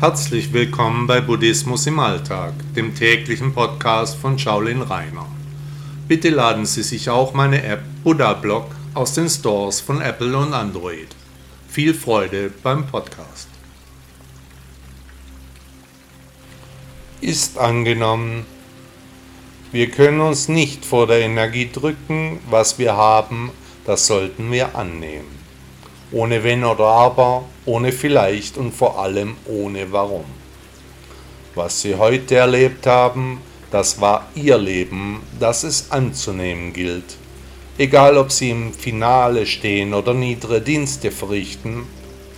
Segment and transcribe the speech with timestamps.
[0.00, 5.28] Herzlich willkommen bei Buddhismus im Alltag, dem täglichen Podcast von Shaolin Rainer.
[6.08, 10.52] Bitte laden Sie sich auch meine App Buddha Blog aus den Stores von Apple und
[10.52, 11.06] Android.
[11.68, 13.48] Viel Freude beim Podcast.
[17.20, 18.44] Ist angenommen,
[19.70, 23.52] wir können uns nicht vor der Energie drücken, was wir haben,
[23.86, 25.43] das sollten wir annehmen.
[26.14, 30.26] Ohne Wenn oder Aber, ohne Vielleicht und vor allem ohne Warum.
[31.56, 33.40] Was Sie heute erlebt haben,
[33.72, 37.16] das war Ihr Leben, das es anzunehmen gilt.
[37.78, 41.84] Egal ob Sie im Finale stehen oder niedere Dienste verrichten,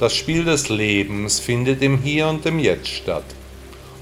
[0.00, 3.26] das Spiel des Lebens findet im Hier und im Jetzt statt.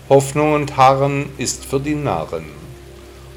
[0.08, 2.44] Hoffnung und Harren ist für die Narren.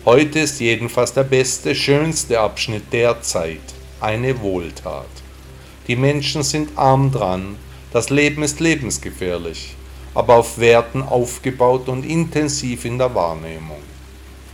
[0.05, 5.07] Heute ist jedenfalls der beste, schönste Abschnitt der Zeit, eine Wohltat.
[5.87, 7.55] Die Menschen sind arm dran,
[7.93, 9.75] das Leben ist lebensgefährlich,
[10.13, 13.81] aber auf Werten aufgebaut und intensiv in der Wahrnehmung.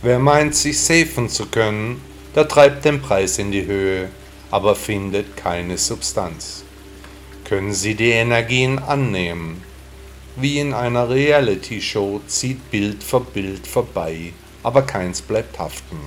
[0.02, 2.00] Wer meint, sich safen zu können,
[2.34, 4.10] der treibt den Preis in die Höhe,
[4.50, 6.62] aber findet keine Substanz.
[7.44, 9.62] Können Sie die Energien annehmen?
[10.36, 14.32] Wie in einer Reality-Show zieht Bild für Bild vorbei,
[14.62, 15.98] aber keins bleibt haften.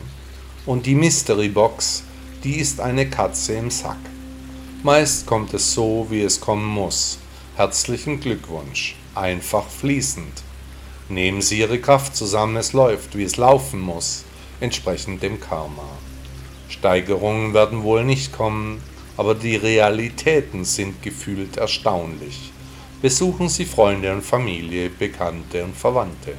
[0.66, 2.04] Und die Mystery Box,
[2.44, 3.98] die ist eine Katze im Sack.
[4.84, 7.18] Meist kommt es so, wie es kommen muss.
[7.56, 8.96] Herzlichen Glückwunsch.
[9.16, 10.44] Einfach fließend.
[11.10, 14.24] Nehmen Sie Ihre Kraft zusammen, es läuft, wie es laufen muss,
[14.60, 15.90] entsprechend dem Karma.
[16.70, 18.84] Steigerungen werden wohl nicht kommen,
[19.18, 22.52] aber die Realitäten sind gefühlt erstaunlich.
[23.02, 26.36] Besuchen Sie Freunde und Familie, Bekannte und Verwandte.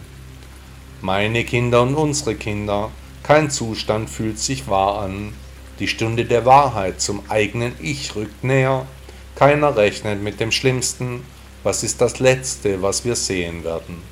[1.02, 2.92] Meine Kinder und unsere Kinder,
[3.24, 5.32] kein Zustand fühlt sich wahr an,
[5.78, 8.86] die Stunde der Wahrheit zum eigenen Ich rückt näher.
[9.34, 11.24] Keiner rechnet mit dem Schlimmsten.
[11.62, 14.02] Was ist das Letzte, was wir sehen werden?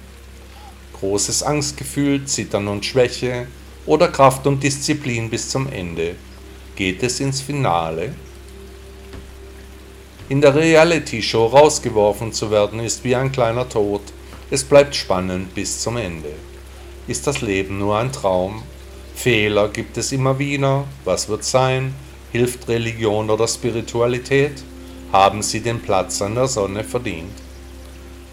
[0.98, 3.46] Großes Angstgefühl, Zittern und Schwäche
[3.84, 6.16] oder Kraft und Disziplin bis zum Ende.
[6.76, 8.14] Geht es ins Finale?
[10.28, 14.02] In der Reality-Show rausgeworfen zu werden, ist wie ein kleiner Tod.
[14.50, 16.32] Es bleibt spannend bis zum Ende.
[17.06, 18.62] Ist das Leben nur ein Traum?
[19.16, 20.84] Fehler gibt es immer wieder.
[21.04, 21.94] Was wird sein?
[22.32, 24.62] Hilft Religion oder Spiritualität?
[25.10, 27.32] Haben sie den Platz an der Sonne verdient?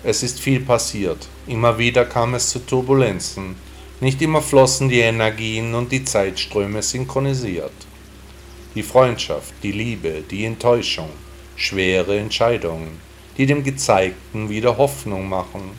[0.03, 1.29] Es ist viel passiert.
[1.47, 3.55] Immer wieder kam es zu Turbulenzen.
[4.01, 7.71] Nicht immer flossen die Energien und die Zeitströme synchronisiert.
[8.75, 11.09] Die Freundschaft, die Liebe, die Enttäuschung,
[11.55, 12.99] schwere Entscheidungen,
[13.37, 15.71] die dem Gezeigten wieder Hoffnung machen.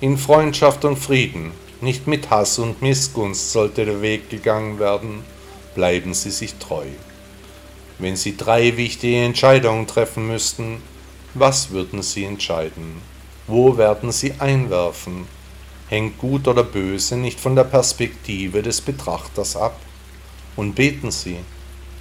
[0.00, 5.22] In Freundschaft und Frieden nicht mit Hass und Missgunst sollte der Weg gegangen werden,
[5.74, 6.86] bleiben Sie sich treu.
[7.98, 10.82] Wenn Sie drei wichtige Entscheidungen treffen müssten,
[11.34, 13.00] was würden Sie entscheiden?
[13.46, 15.26] Wo werden Sie einwerfen?
[15.88, 19.80] Hängt gut oder böse nicht von der Perspektive des Betrachters ab?
[20.56, 21.38] Und beten Sie?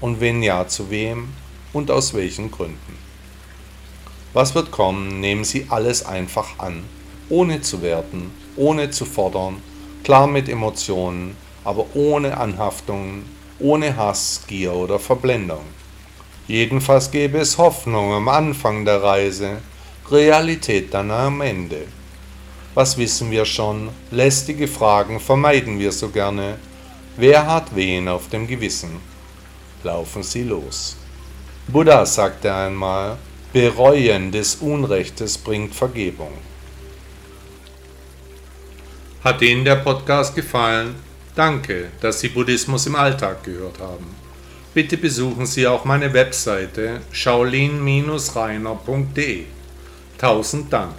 [0.01, 1.29] Und wenn ja, zu wem
[1.73, 2.97] und aus welchen Gründen?
[4.33, 6.83] Was wird kommen, nehmen Sie alles einfach an,
[7.29, 9.61] ohne zu werten, ohne zu fordern,
[10.03, 13.25] klar mit Emotionen, aber ohne Anhaftungen,
[13.59, 15.63] ohne Hass, Gier oder Verblendung.
[16.47, 19.57] Jedenfalls gäbe es Hoffnung am Anfang der Reise,
[20.09, 21.85] Realität dann am Ende.
[22.73, 23.89] Was wissen wir schon?
[24.11, 26.57] Lästige Fragen vermeiden wir so gerne.
[27.17, 29.01] Wer hat wen auf dem Gewissen?
[29.83, 30.95] Laufen Sie los.
[31.67, 33.17] Buddha sagte einmal,
[33.51, 36.31] Bereuen des Unrechtes bringt Vergebung.
[39.27, 40.95] Hat Ihnen der Podcast gefallen?
[41.35, 44.05] Danke, dass Sie Buddhismus im Alltag gehört haben.
[44.73, 49.43] Bitte besuchen Sie auch meine Webseite shaolin-reiner.de.
[50.17, 50.93] Tausend Dank.